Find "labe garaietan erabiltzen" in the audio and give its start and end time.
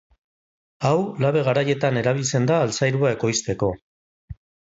1.25-2.49